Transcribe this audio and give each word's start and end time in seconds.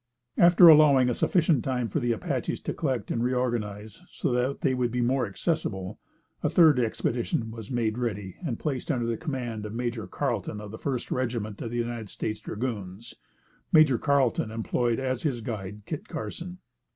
After 0.39 0.67
allowing 0.67 1.13
sufficient 1.13 1.63
time 1.63 1.87
for 1.87 1.99
the 1.99 2.11
Apaches 2.11 2.59
to 2.61 2.73
collect 2.73 3.11
and 3.11 3.23
reorganize 3.23 4.01
so 4.09 4.31
that 4.31 4.61
they 4.61 4.73
would 4.73 4.89
be 4.89 4.99
more 4.99 5.27
accessible, 5.27 5.99
a 6.41 6.49
third 6.49 6.79
expedition 6.79 7.51
was 7.51 7.69
made 7.69 7.99
ready 7.99 8.37
and 8.43 8.57
placed 8.57 8.89
under 8.91 9.05
the 9.05 9.15
command 9.15 9.63
of 9.63 9.75
Major 9.75 10.07
Carlton 10.07 10.59
of 10.59 10.71
the 10.71 10.79
First 10.79 11.11
Regiment 11.11 11.61
of 11.61 11.71
United 11.71 12.09
States 12.09 12.39
dragoons. 12.39 13.13
Major 13.71 13.99
Carlton 13.99 14.49
employed 14.49 14.97
as 14.99 15.21
his 15.21 15.39
guide, 15.39 15.83
Kit 15.85 16.07
Carson. 16.07 16.57